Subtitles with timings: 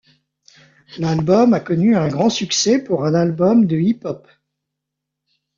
[0.97, 4.27] L'album a connu un grand succès pour un album de hip-hop.